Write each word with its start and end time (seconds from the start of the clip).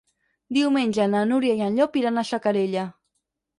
Diumenge 0.57 1.05
na 1.11 1.21
Núria 1.33 1.59
i 1.61 1.63
en 1.67 1.79
Llop 1.81 2.01
iran 2.03 2.19
a 2.19 2.27
Xacarella. 2.33 2.89